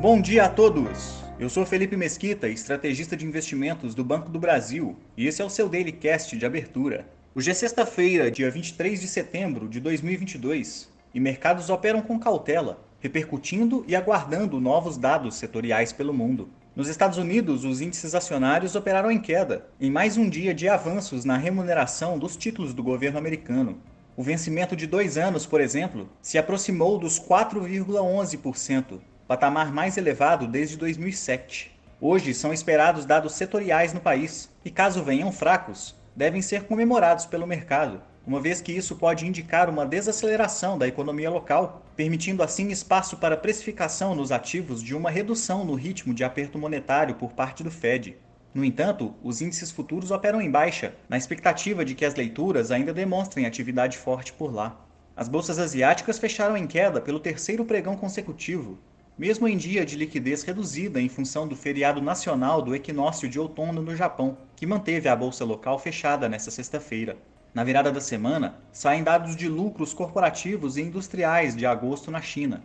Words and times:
Bom 0.00 0.18
dia 0.18 0.44
a 0.44 0.48
todos! 0.48 1.22
Eu 1.38 1.50
sou 1.50 1.66
Felipe 1.66 1.94
Mesquita, 1.94 2.48
estrategista 2.48 3.14
de 3.14 3.26
investimentos 3.26 3.94
do 3.94 4.02
Banco 4.02 4.30
do 4.30 4.40
Brasil, 4.40 4.96
e 5.14 5.26
esse 5.26 5.42
é 5.42 5.44
o 5.44 5.50
seu 5.50 5.68
Daily 5.68 5.92
Cast 5.92 6.38
de 6.38 6.46
abertura. 6.46 7.06
Hoje 7.34 7.50
é 7.50 7.54
sexta-feira, 7.54 8.30
dia 8.30 8.50
23 8.50 8.98
de 8.98 9.06
setembro 9.06 9.68
de 9.68 9.78
2022, 9.78 10.88
e 11.12 11.20
mercados 11.20 11.68
operam 11.68 12.00
com 12.00 12.18
cautela, 12.18 12.82
repercutindo 12.98 13.84
e 13.86 13.94
aguardando 13.94 14.58
novos 14.58 14.96
dados 14.96 15.34
setoriais 15.34 15.92
pelo 15.92 16.14
mundo. 16.14 16.48
Nos 16.74 16.88
Estados 16.88 17.18
Unidos, 17.18 17.66
os 17.66 17.82
índices 17.82 18.14
acionários 18.14 18.74
operaram 18.74 19.10
em 19.10 19.20
queda, 19.20 19.66
em 19.78 19.90
mais 19.90 20.16
um 20.16 20.30
dia 20.30 20.54
de 20.54 20.66
avanços 20.66 21.26
na 21.26 21.36
remuneração 21.36 22.18
dos 22.18 22.38
títulos 22.38 22.72
do 22.72 22.82
governo 22.82 23.18
americano. 23.18 23.76
O 24.16 24.22
vencimento 24.22 24.74
de 24.74 24.86
dois 24.86 25.18
anos, 25.18 25.44
por 25.44 25.60
exemplo, 25.60 26.08
se 26.22 26.38
aproximou 26.38 26.98
dos 26.98 27.20
4,11%, 27.20 28.98
patamar 29.30 29.72
mais 29.72 29.96
elevado 29.96 30.44
desde 30.44 30.76
2007. 30.76 31.70
Hoje 32.00 32.34
são 32.34 32.52
esperados 32.52 33.04
dados 33.04 33.34
setoriais 33.34 33.92
no 33.92 34.00
país, 34.00 34.50
e 34.64 34.72
caso 34.72 35.04
venham 35.04 35.30
fracos, 35.30 35.94
devem 36.16 36.42
ser 36.42 36.64
comemorados 36.64 37.26
pelo 37.26 37.46
mercado, 37.46 38.02
uma 38.26 38.40
vez 38.40 38.60
que 38.60 38.72
isso 38.72 38.96
pode 38.96 39.24
indicar 39.24 39.70
uma 39.70 39.86
desaceleração 39.86 40.76
da 40.76 40.88
economia 40.88 41.30
local, 41.30 41.80
permitindo 41.94 42.42
assim 42.42 42.70
espaço 42.70 43.18
para 43.18 43.36
precificação 43.36 44.16
nos 44.16 44.32
ativos 44.32 44.82
de 44.82 44.96
uma 44.96 45.12
redução 45.12 45.64
no 45.64 45.74
ritmo 45.74 46.12
de 46.12 46.24
aperto 46.24 46.58
monetário 46.58 47.14
por 47.14 47.30
parte 47.30 47.62
do 47.62 47.70
Fed. 47.70 48.16
No 48.52 48.64
entanto, 48.64 49.14
os 49.22 49.40
índices 49.40 49.70
futuros 49.70 50.10
operam 50.10 50.42
em 50.42 50.50
baixa, 50.50 50.96
na 51.08 51.16
expectativa 51.16 51.84
de 51.84 51.94
que 51.94 52.04
as 52.04 52.16
leituras 52.16 52.72
ainda 52.72 52.92
demonstrem 52.92 53.46
atividade 53.46 53.96
forte 53.96 54.32
por 54.32 54.52
lá. 54.52 54.84
As 55.16 55.28
bolsas 55.28 55.60
asiáticas 55.60 56.18
fecharam 56.18 56.56
em 56.56 56.66
queda 56.66 57.00
pelo 57.00 57.20
terceiro 57.20 57.64
pregão 57.64 57.96
consecutivo, 57.96 58.76
mesmo 59.20 59.46
em 59.46 59.54
dia 59.54 59.84
de 59.84 59.96
liquidez 59.96 60.42
reduzida 60.42 60.98
em 60.98 61.06
função 61.06 61.46
do 61.46 61.54
feriado 61.54 62.00
nacional 62.00 62.62
do 62.62 62.74
equinócio 62.74 63.28
de 63.28 63.38
outono 63.38 63.82
no 63.82 63.94
Japão, 63.94 64.38
que 64.56 64.64
manteve 64.64 65.10
a 65.10 65.14
bolsa 65.14 65.44
local 65.44 65.78
fechada 65.78 66.26
nesta 66.26 66.50
sexta-feira. 66.50 67.18
Na 67.52 67.62
virada 67.62 67.92
da 67.92 68.00
semana, 68.00 68.54
saem 68.72 69.02
dados 69.02 69.36
de 69.36 69.46
lucros 69.46 69.92
corporativos 69.92 70.78
e 70.78 70.80
industriais 70.80 71.54
de 71.54 71.66
agosto 71.66 72.10
na 72.10 72.22
China. 72.22 72.62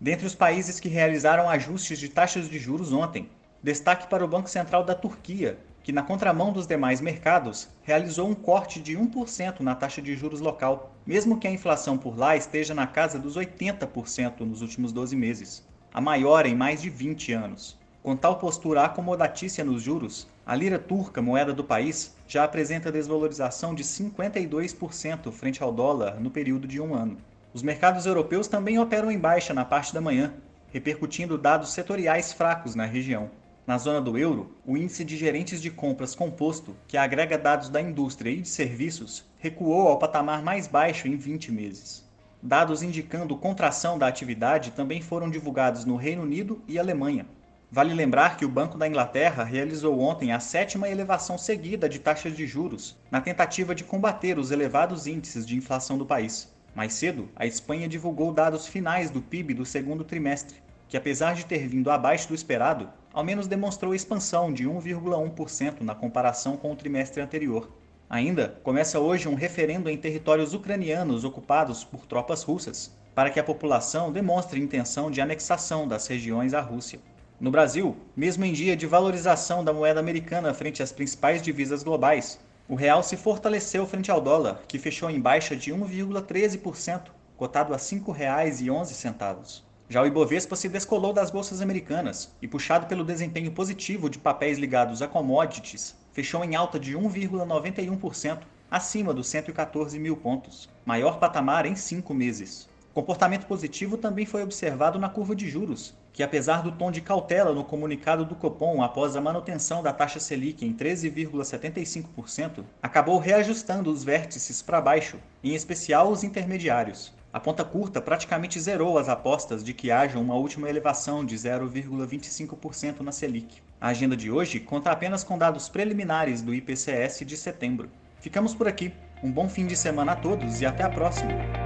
Dentre 0.00 0.26
os 0.26 0.34
países 0.34 0.80
que 0.80 0.88
realizaram 0.88 1.48
ajustes 1.48 2.00
de 2.00 2.08
taxas 2.08 2.50
de 2.50 2.58
juros 2.58 2.92
ontem, 2.92 3.30
destaque 3.62 4.08
para 4.08 4.24
o 4.24 4.28
Banco 4.28 4.50
Central 4.50 4.82
da 4.82 4.96
Turquia, 4.96 5.56
que, 5.84 5.92
na 5.92 6.02
contramão 6.02 6.52
dos 6.52 6.66
demais 6.66 7.00
mercados, 7.00 7.68
realizou 7.84 8.28
um 8.28 8.34
corte 8.34 8.80
de 8.80 8.98
1% 8.98 9.60
na 9.60 9.76
taxa 9.76 10.02
de 10.02 10.16
juros 10.16 10.40
local, 10.40 10.96
mesmo 11.06 11.38
que 11.38 11.46
a 11.46 11.52
inflação 11.52 11.96
por 11.96 12.18
lá 12.18 12.36
esteja 12.36 12.74
na 12.74 12.88
casa 12.88 13.20
dos 13.20 13.36
80% 13.36 14.40
nos 14.40 14.62
últimos 14.62 14.90
12 14.90 15.14
meses, 15.14 15.64
a 15.94 16.00
maior 16.00 16.46
em 16.46 16.54
mais 16.54 16.80
de 16.80 16.88
20 16.88 17.32
anos. 17.32 17.78
Com 18.02 18.16
tal 18.16 18.36
postura 18.38 18.82
acomodatícia 18.82 19.64
nos 19.64 19.82
juros, 19.82 20.26
a 20.44 20.56
lira 20.56 20.78
turca, 20.78 21.22
moeda 21.22 21.52
do 21.52 21.62
país, 21.62 22.16
já 22.26 22.44
apresenta 22.44 22.90
desvalorização 22.90 23.74
de 23.74 23.84
52% 23.84 25.30
frente 25.30 25.62
ao 25.62 25.72
dólar 25.72 26.18
no 26.18 26.30
período 26.30 26.66
de 26.66 26.80
um 26.80 26.94
ano. 26.94 27.18
Os 27.54 27.62
mercados 27.62 28.06
europeus 28.06 28.48
também 28.48 28.78
operam 28.78 29.10
em 29.10 29.18
baixa 29.18 29.52
na 29.52 29.64
parte 29.64 29.92
da 29.92 30.00
manhã, 30.00 30.32
repercutindo 30.72 31.36
dados 31.36 31.72
setoriais 31.72 32.32
fracos 32.32 32.74
na 32.74 32.86
região. 32.86 33.30
Na 33.64 33.78
zona 33.78 34.00
do 34.00 34.18
euro, 34.18 34.50
o 34.66 34.76
índice 34.76 35.04
de 35.04 35.16
gerentes 35.16 35.62
de 35.62 35.70
compras 35.70 36.14
composto, 36.14 36.74
que 36.88 36.96
agrega 36.96 37.38
dados 37.38 37.68
da 37.68 37.80
indústria 37.80 38.30
e 38.30 38.40
de 38.40 38.48
serviços, 38.48 39.24
recuou 39.38 39.86
ao 39.86 39.98
patamar 39.98 40.42
mais 40.42 40.66
baixo 40.66 41.06
em 41.06 41.14
20 41.14 41.52
meses. 41.52 42.04
Dados 42.42 42.82
indicando 42.82 43.36
contração 43.36 43.96
da 43.96 44.08
atividade 44.08 44.72
também 44.72 45.00
foram 45.00 45.30
divulgados 45.30 45.84
no 45.84 45.96
Reino 45.96 46.22
Unido 46.22 46.60
e 46.66 46.78
Alemanha, 46.78 47.26
Vale 47.74 47.94
lembrar 47.94 48.36
que 48.36 48.44
o 48.44 48.50
Banco 48.50 48.76
da 48.76 48.86
Inglaterra 48.86 49.42
realizou 49.44 49.98
ontem 49.98 50.30
a 50.30 50.38
sétima 50.38 50.90
elevação 50.90 51.38
seguida 51.38 51.88
de 51.88 51.98
taxas 51.98 52.36
de 52.36 52.46
juros, 52.46 52.98
na 53.10 53.18
tentativa 53.18 53.74
de 53.74 53.82
combater 53.82 54.38
os 54.38 54.50
elevados 54.50 55.06
índices 55.06 55.46
de 55.46 55.56
inflação 55.56 55.96
do 55.96 56.04
país. 56.04 56.52
Mais 56.74 56.92
cedo, 56.92 57.30
a 57.34 57.46
Espanha 57.46 57.88
divulgou 57.88 58.30
dados 58.30 58.66
finais 58.66 59.08
do 59.08 59.22
PIB 59.22 59.54
do 59.54 59.64
segundo 59.64 60.04
trimestre, 60.04 60.56
que 60.86 60.98
apesar 60.98 61.34
de 61.34 61.46
ter 61.46 61.66
vindo 61.66 61.90
abaixo 61.90 62.28
do 62.28 62.34
esperado, 62.34 62.90
ao 63.10 63.24
menos 63.24 63.46
demonstrou 63.46 63.94
expansão 63.94 64.52
de 64.52 64.68
1,1% 64.68 65.80
na 65.80 65.94
comparação 65.94 66.58
com 66.58 66.72
o 66.72 66.76
trimestre 66.76 67.22
anterior. 67.22 67.70
Ainda 68.12 68.60
começa 68.62 69.00
hoje 69.00 69.26
um 69.26 69.34
referendo 69.34 69.88
em 69.88 69.96
territórios 69.96 70.52
ucranianos 70.52 71.24
ocupados 71.24 71.82
por 71.82 72.04
tropas 72.04 72.42
russas, 72.42 72.94
para 73.14 73.30
que 73.30 73.40
a 73.40 73.42
população 73.42 74.12
demonstre 74.12 74.60
intenção 74.60 75.10
de 75.10 75.22
anexação 75.22 75.88
das 75.88 76.06
regiões 76.06 76.52
à 76.52 76.60
Rússia. 76.60 77.00
No 77.40 77.50
Brasil, 77.50 77.96
mesmo 78.14 78.44
em 78.44 78.52
dia 78.52 78.76
de 78.76 78.86
valorização 78.86 79.64
da 79.64 79.72
moeda 79.72 79.98
americana 79.98 80.52
frente 80.52 80.82
às 80.82 80.92
principais 80.92 81.40
divisas 81.40 81.82
globais, 81.82 82.38
o 82.68 82.74
real 82.74 83.02
se 83.02 83.16
fortaleceu 83.16 83.86
frente 83.86 84.10
ao 84.10 84.20
dólar, 84.20 84.60
que 84.68 84.78
fechou 84.78 85.08
em 85.08 85.18
baixa 85.18 85.56
de 85.56 85.72
1,13%, 85.72 87.04
cotado 87.34 87.72
a 87.72 87.78
R$ 87.78 87.82
5,11. 87.82 89.62
Já 89.88 90.02
o 90.02 90.06
Ibovespa 90.06 90.54
se 90.54 90.68
descolou 90.68 91.14
das 91.14 91.30
bolsas 91.30 91.62
americanas 91.62 92.30
e, 92.42 92.46
puxado 92.46 92.84
pelo 92.84 93.06
desempenho 93.06 93.52
positivo 93.52 94.10
de 94.10 94.18
papéis 94.18 94.58
ligados 94.58 95.00
a 95.00 95.08
commodities, 95.08 95.96
fechou 96.12 96.44
em 96.44 96.54
alta 96.54 96.78
de 96.78 96.96
1,91%, 96.96 98.40
acima 98.70 99.12
dos 99.12 99.26
114 99.28 99.98
mil 99.98 100.16
pontos, 100.16 100.68
maior 100.84 101.18
patamar 101.18 101.66
em 101.66 101.74
cinco 101.74 102.14
meses. 102.14 102.68
Comportamento 102.94 103.46
positivo 103.46 103.96
também 103.96 104.26
foi 104.26 104.42
observado 104.42 104.98
na 104.98 105.08
curva 105.08 105.34
de 105.34 105.48
juros, 105.48 105.94
que 106.12 106.22
apesar 106.22 106.62
do 106.62 106.72
tom 106.72 106.90
de 106.90 107.00
cautela 107.00 107.54
no 107.54 107.64
comunicado 107.64 108.24
do 108.24 108.34
Copom 108.34 108.82
após 108.82 109.16
a 109.16 109.20
manutenção 109.20 109.82
da 109.82 109.94
taxa 109.94 110.20
Selic 110.20 110.62
em 110.64 110.74
13,75%, 110.74 112.62
acabou 112.82 113.18
reajustando 113.18 113.90
os 113.90 114.04
vértices 114.04 114.60
para 114.60 114.80
baixo, 114.80 115.16
em 115.42 115.54
especial 115.54 116.10
os 116.10 116.22
intermediários. 116.22 117.14
A 117.32 117.40
ponta 117.40 117.64
curta 117.64 117.98
praticamente 117.98 118.60
zerou 118.60 118.98
as 118.98 119.08
apostas 119.08 119.64
de 119.64 119.72
que 119.72 119.90
haja 119.90 120.18
uma 120.18 120.34
última 120.34 120.68
elevação 120.68 121.24
de 121.24 121.34
0,25% 121.34 123.00
na 123.00 123.10
Selic. 123.10 123.62
A 123.80 123.88
agenda 123.88 124.14
de 124.14 124.30
hoje 124.30 124.60
conta 124.60 124.90
apenas 124.90 125.24
com 125.24 125.38
dados 125.38 125.66
preliminares 125.66 126.42
do 126.42 126.54
IPCS 126.54 127.24
de 127.24 127.36
setembro. 127.38 127.88
Ficamos 128.20 128.54
por 128.54 128.68
aqui. 128.68 128.92
Um 129.22 129.32
bom 129.32 129.48
fim 129.48 129.66
de 129.66 129.76
semana 129.76 130.12
a 130.12 130.16
todos 130.16 130.60
e 130.60 130.66
até 130.66 130.82
a 130.82 130.90
próxima! 130.90 131.61